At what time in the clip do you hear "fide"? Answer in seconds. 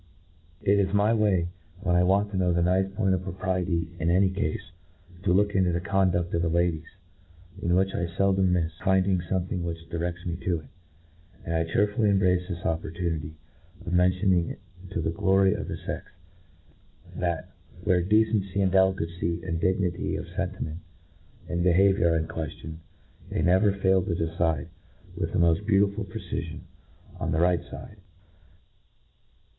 27.69-27.97